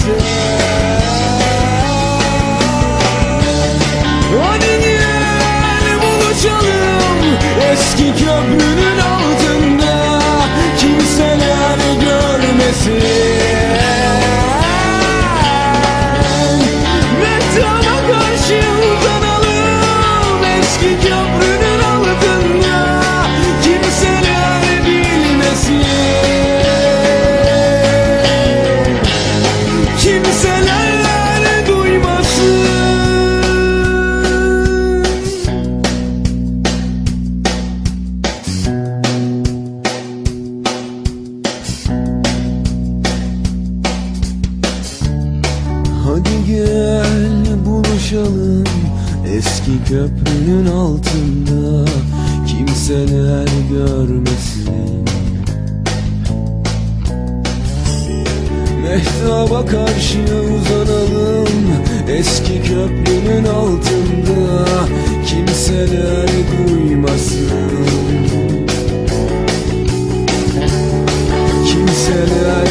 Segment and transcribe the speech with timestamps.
[0.00, 0.39] say
[46.46, 48.64] gel buluşalım
[49.36, 51.90] Eski köprünün altında.
[52.46, 55.04] Kimseler görmesin.
[58.82, 61.48] Mehtaba karşıya uzanalım
[62.08, 64.66] Eski köprünün altında.
[65.26, 66.28] Kimseler
[66.68, 67.50] duymasın.
[71.66, 72.69] Kimseler